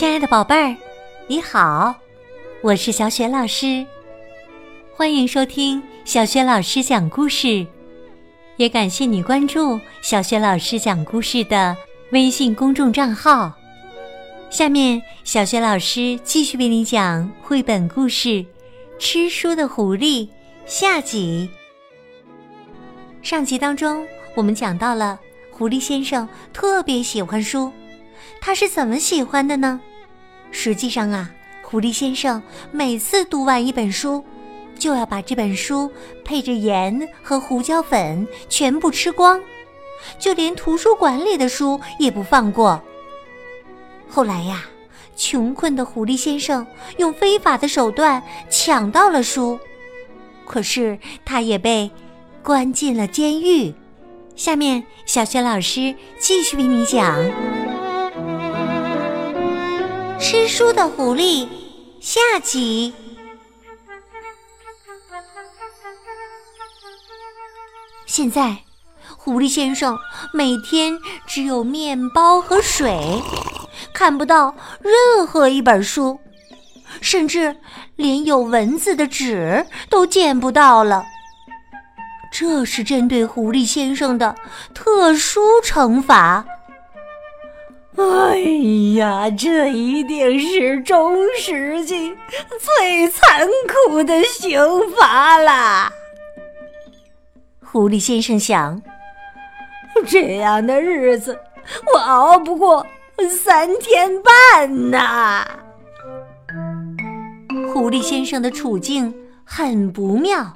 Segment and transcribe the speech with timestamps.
[0.00, 0.74] 亲爱的宝贝儿，
[1.26, 1.94] 你好，
[2.62, 3.86] 我是小雪老师，
[4.94, 7.66] 欢迎收听小雪老师讲故事，
[8.56, 11.76] 也感谢你关注小雪老师讲故事的
[12.12, 13.52] 微信公众账号。
[14.48, 18.28] 下面，小雪老师继续为你讲绘本故事
[18.98, 20.26] 《吃书的狐狸》
[20.64, 21.50] 下集。
[23.20, 27.70] 上集当中，我们讲到了狐狸先生特别喜欢书。
[28.40, 29.78] 他是怎么喜欢的呢？
[30.50, 31.30] 实际上啊，
[31.62, 34.24] 狐狸先生每次读完一本书，
[34.78, 35.90] 就要把这本书
[36.24, 39.40] 配着盐和胡椒粉全部吃光，
[40.18, 42.82] 就连图书馆里的书也不放过。
[44.08, 44.64] 后来呀，
[45.14, 49.58] 穷困的狐狸先生用非法的手段抢到了书，
[50.44, 51.90] 可是他也被
[52.42, 53.72] 关进了监狱。
[54.34, 57.59] 下面，小雪老师继续为你讲。
[60.20, 61.48] 吃书的狐狸
[61.98, 62.92] 下集。
[68.04, 68.58] 现在，
[69.16, 69.98] 狐狸先生
[70.34, 73.00] 每天只有面包和水，
[73.94, 76.20] 看不到任何一本书，
[77.00, 77.56] 甚至
[77.96, 81.02] 连有文字的纸都见不到了。
[82.30, 84.36] 这是针对狐狸先生的
[84.74, 86.44] 特殊惩罚。
[88.00, 88.38] 哎
[88.96, 92.16] 呀，这一定是中世纪
[92.58, 93.46] 最残
[93.86, 94.58] 酷的刑
[94.92, 95.92] 罚啦！
[97.62, 98.80] 狐狸先生想，
[100.06, 101.38] 这样的日子
[101.92, 102.86] 我熬不过
[103.28, 105.46] 三天半呐。
[107.72, 110.54] 狐狸先生的处境很不妙，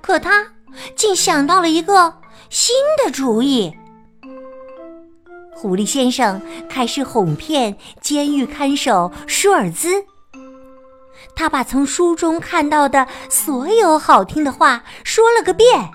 [0.00, 0.46] 可他
[0.94, 2.14] 竟想到了一个
[2.50, 3.74] 新的主意。
[5.60, 10.06] 狐狸先生开始哄骗监狱看守舒尔兹，
[11.36, 15.90] 他把从书中看到的所有好听的话说了个遍。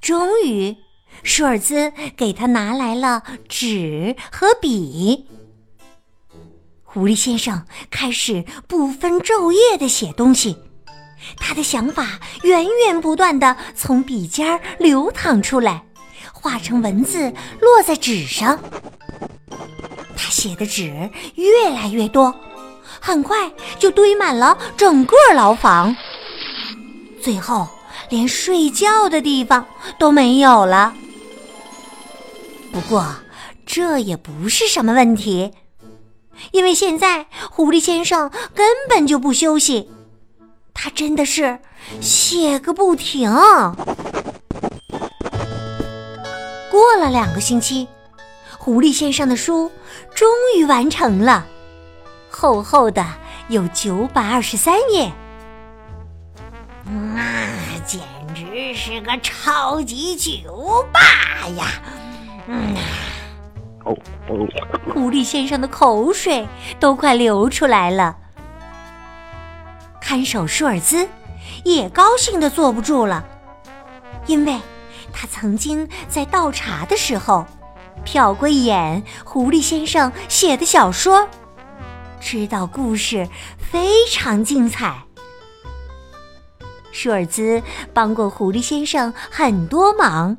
[0.00, 0.76] 终于，
[1.22, 5.28] 舒尔兹给他拿来了纸和笔。
[6.82, 10.56] 狐狸先生开始不分昼夜的写东西，
[11.36, 15.84] 他的想法源源不断的从笔尖流淌出来。
[16.44, 18.60] 化成文字落在纸上，
[20.14, 22.34] 他写的纸越来越多，
[23.00, 25.96] 很快就堆满了整个牢房，
[27.18, 27.66] 最后
[28.10, 29.66] 连睡觉的地方
[29.98, 30.92] 都没有了。
[32.70, 33.06] 不过
[33.64, 35.50] 这也不是什么问题，
[36.52, 39.88] 因为现在狐狸先生根本就不休息，
[40.74, 41.58] 他真的是
[42.02, 43.34] 写个不停。
[46.74, 47.86] 过了两个星期，
[48.58, 49.70] 狐狸先生的书
[50.12, 51.46] 终于完成了，
[52.28, 53.06] 厚厚的
[53.46, 55.12] 有九百二十三页，
[56.84, 58.00] 那简
[58.34, 60.98] 直是个超级酒吧
[61.56, 61.66] 呀！
[62.48, 62.74] 嗯，
[64.92, 66.44] 狐狸先生的口水
[66.80, 68.16] 都快流出来了。
[70.00, 71.08] 看守舒尔兹
[71.64, 73.24] 也高兴的坐不住了，
[74.26, 74.58] 因为。
[75.14, 77.46] 他曾经在倒茶的时候
[78.04, 81.26] 瞟过一眼狐狸先生写的小说，
[82.20, 83.26] 知道故事
[83.56, 85.04] 非常精彩。
[86.92, 90.36] 舒尔兹帮过狐狸先生很多忙，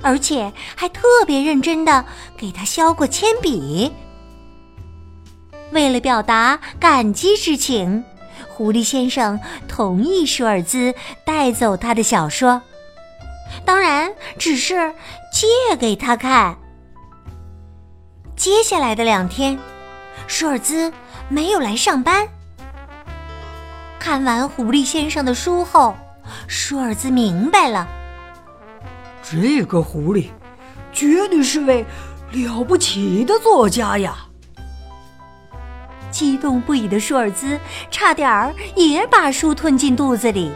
[0.00, 2.04] 而且还特别认真的
[2.36, 3.92] 给他削过铅笔。
[5.72, 8.04] 为了表达感激之情，
[8.48, 10.94] 狐狸先生同意舒尔兹
[11.26, 12.62] 带走他的小说。
[13.64, 14.94] 当然，只是
[15.32, 16.56] 借给他看。
[18.36, 19.58] 接下来的两天，
[20.26, 20.92] 舒尔兹
[21.28, 22.26] 没有来上班。
[23.98, 25.94] 看完狐狸先生的书后，
[26.46, 27.88] 舒尔兹明白了，
[29.22, 30.28] 这个狐狸
[30.92, 31.86] 绝对是位
[32.32, 34.16] 了不起的作家呀！
[36.10, 37.58] 激动不已的舒尔兹
[37.90, 40.52] 差点儿也把书吞进肚子里。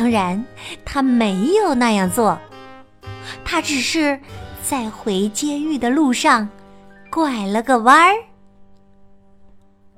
[0.00, 0.42] 当然，
[0.82, 2.40] 他没有那样做，
[3.44, 4.18] 他只是
[4.62, 6.48] 在回监狱的路上
[7.10, 8.14] 拐了个弯儿。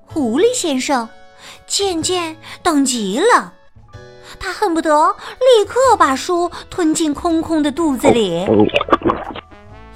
[0.05, 1.09] 狐狸先生
[1.69, 3.55] 渐渐等急了，
[4.41, 8.45] 他恨不得立刻把书吞进空空的肚子里。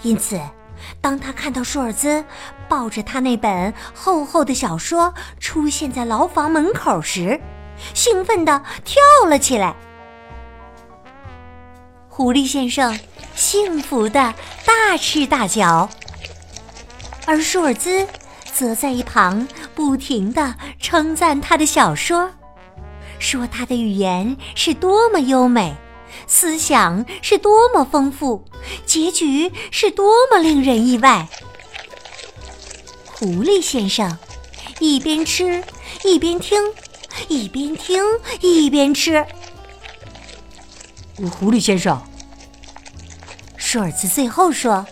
[0.02, 0.40] 因此，
[1.00, 2.24] 当他看到舒尔兹
[2.68, 7.40] 抱着他那本厚厚的小说出现在牢房门口时，
[7.92, 9.74] 兴奋地跳了起来。
[12.16, 12.98] 狐狸先生
[13.34, 14.32] 幸福的
[14.64, 15.86] 大吃大嚼。
[17.26, 18.08] 而舒尔兹
[18.54, 22.30] 则在一旁不停地称赞他的小说，
[23.18, 25.74] 说他的语言是多么优美，
[26.26, 28.42] 思想是多么丰富，
[28.86, 31.28] 结局是多么令人意外。
[33.04, 34.16] 狐狸先生
[34.80, 35.62] 一边吃
[36.02, 36.58] 一边听，
[37.28, 38.02] 一边听
[38.40, 39.26] 一边吃。
[41.24, 41.98] 狐狸先生，
[43.56, 44.84] 舒尔茨最后说：“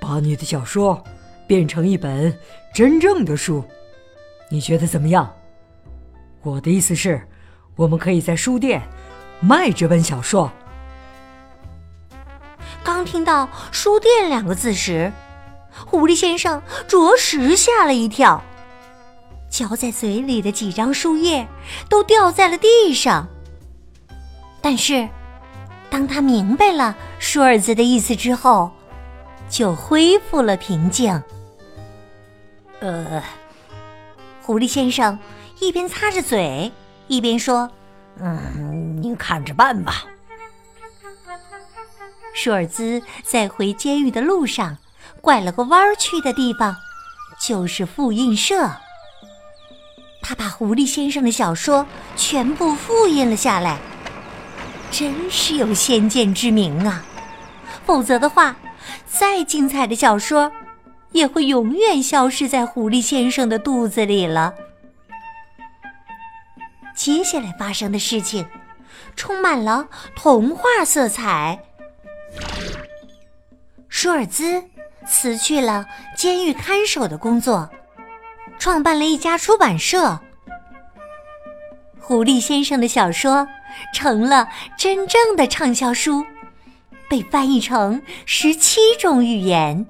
[0.00, 1.04] 把你的小说
[1.46, 2.34] 变成一本
[2.72, 3.62] 真正的书，
[4.50, 5.34] 你觉得怎么样？
[6.40, 7.28] 我的意思是，
[7.76, 8.80] 我们可以在书店
[9.40, 10.50] 卖这本小说。”
[12.82, 15.12] 刚听到“书店”两个字时，
[15.86, 18.42] 狐狸先生着实吓了一跳，
[19.50, 21.46] 嚼在嘴里的几张书页
[21.90, 23.28] 都掉在了地上。
[24.60, 25.08] 但是，
[25.88, 28.70] 当他明白了舒尔兹的意思之后，
[29.48, 31.22] 就恢复了平静。
[32.80, 33.22] 呃，
[34.42, 35.18] 狐狸先生
[35.60, 36.70] 一边擦着嘴，
[37.06, 37.70] 一边说
[38.20, 40.04] ：“嗯，您看着办吧。”
[42.34, 44.76] 舒尔兹在回监狱的路上，
[45.20, 46.76] 拐了个弯儿去的地方，
[47.40, 48.70] 就是复印社。
[50.22, 53.78] 他把狐狸先生的小说全部复印了下来。
[54.90, 57.04] 真是有先见之明啊！
[57.84, 58.56] 否则的话，
[59.06, 60.50] 再精彩的小说，
[61.12, 64.54] 也会永远消失在狐狸先生的肚子里了。
[66.94, 68.46] 接下来发生的事情，
[69.14, 71.58] 充满了童话色彩。
[73.88, 74.64] 舒尔兹
[75.06, 75.86] 辞去了
[76.16, 77.70] 监狱看守的工作，
[78.58, 80.18] 创办了一家出版社。
[82.00, 83.46] 狐狸先生的小说。
[83.92, 86.24] 成了真正的畅销书，
[87.08, 89.86] 被翻译成十七种语言。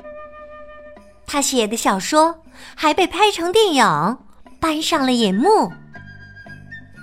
[1.26, 2.42] 他写的小说
[2.74, 4.18] 还被拍成电影，
[4.60, 5.72] 搬上了银幕。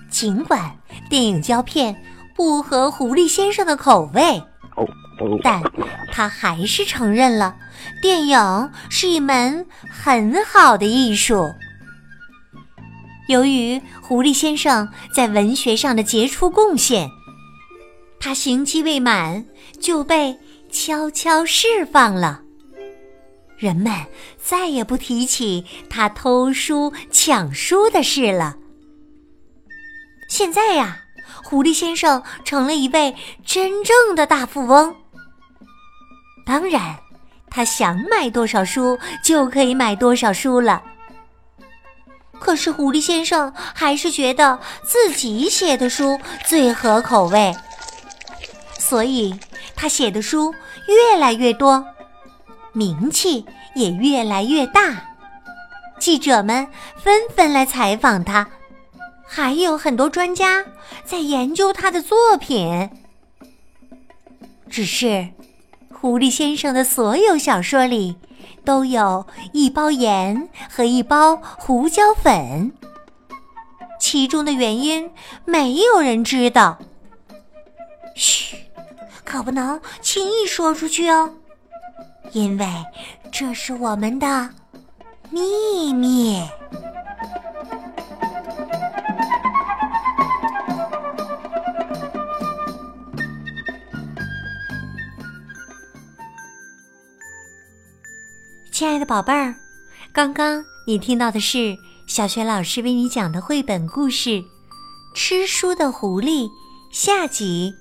[0.10, 0.78] 尽管
[1.10, 1.96] 电影胶片
[2.36, 4.42] 不合狐狸先生的口味，
[5.44, 5.62] 但
[6.12, 7.56] 他还是承认了
[8.02, 11.54] 电影是一门很好的艺术。
[13.28, 17.10] 由于狐狸先生在文学上的杰出贡献，
[18.20, 19.46] 他刑期未满
[19.80, 20.38] 就被
[20.72, 22.42] 悄悄释放了。
[23.58, 23.92] 人们
[24.38, 28.58] 再也不提起他偷书抢书的事了。
[30.30, 31.04] 现在呀，
[31.44, 34.96] 狐狸先生成了一位真正的大富翁。
[36.46, 36.96] 当然，
[37.50, 40.84] 他想买多少书就可以买多少书了。
[42.40, 47.56] 可是狐狸先生还是觉得自己写的书最合口味，
[48.78, 49.40] 所以
[49.76, 50.54] 他写的书
[50.88, 51.86] 越来越多，
[52.72, 55.16] 名气也越来越大。
[55.98, 56.68] 记者们
[57.02, 58.48] 纷纷来采访他，
[59.26, 60.66] 还有很多专家
[61.04, 62.90] 在研究他的作品。
[64.70, 65.30] 只是，
[65.92, 68.18] 狐狸先生的所有小说里。
[68.64, 72.72] 都有一包盐和一包胡椒粉，
[74.00, 75.12] 其中的原因
[75.46, 76.78] 没有人知道。
[78.16, 78.58] 嘘，
[79.24, 81.34] 可不能轻易说出去哦，
[82.32, 82.66] 因为
[83.32, 84.50] 这是我们的
[85.30, 86.42] 秘密。
[98.78, 99.56] 亲爱的宝贝儿，
[100.12, 101.78] 刚刚你听到的是
[102.08, 104.30] 小学老师为你讲的绘本故事
[105.16, 106.44] 《吃书的狐狸》
[106.92, 107.74] 下集。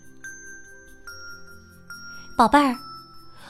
[2.38, 2.76] 宝贝儿，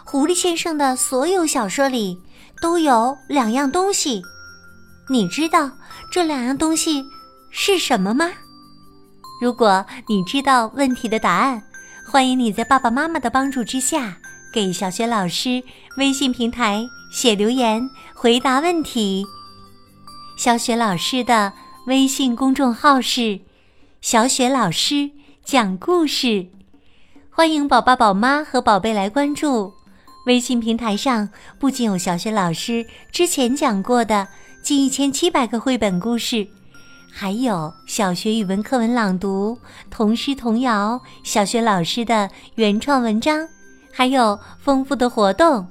[0.07, 2.19] 狐狸先生的所有小说里
[2.63, 4.23] 都有两样东西，
[5.11, 5.71] 你知道
[6.11, 7.05] 这两样东西
[7.51, 8.31] 是什么吗？
[9.43, 11.63] 如果你知道问题的答案，
[12.11, 14.17] 欢迎你在爸爸妈妈的帮助之下
[14.51, 15.63] 给小学老师
[15.99, 16.89] 微信平台。
[17.15, 19.25] 写留言回答问题。
[20.37, 21.53] 小雪老师的
[21.87, 23.39] 微信公众号是
[24.03, 25.13] “小雪老师
[25.45, 26.49] 讲故事”，
[27.31, 29.73] 欢迎宝宝、宝妈和宝贝来关注。
[30.27, 31.29] 微信平台上
[31.61, 34.27] 不仅有小雪老师之前讲过的
[34.61, 36.49] 近一千七百个绘本故事，
[37.13, 39.57] 还有小学语文课文朗读、
[39.89, 43.49] 童诗童谣、小学老师的原创文章，
[43.93, 45.65] 还有丰富的活动。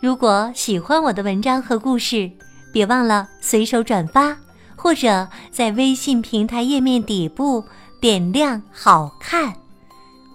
[0.00, 2.30] 如果喜欢我的文章和故事，
[2.72, 4.34] 别忘了随手转发，
[4.74, 7.62] 或者在微信平台页面底部
[8.00, 9.52] 点亮“好看”。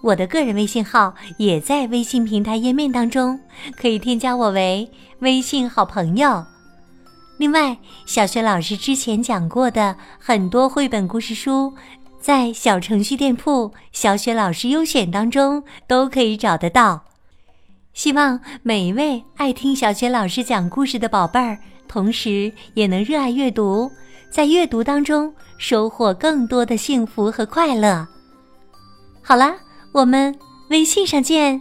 [0.02, 3.40] 我的个人微信号也在微信平台页面当中，
[3.76, 6.44] 可以添加我为微信好朋友。
[7.38, 11.74] 另外，小雪老师之前讲过的很多绘本故事书，
[12.20, 17.02] 在小程序店铺“小雪老师优选”当中都可以找得到。
[17.96, 23.90] 希望每一位爱听小雪老师讲故事的宝贝儿，同时也能热爱阅读，
[24.30, 28.06] 在阅读当中收获更多的幸福和快乐。
[29.22, 29.56] 好啦，
[29.92, 30.38] 我们
[30.68, 31.58] 微信上见。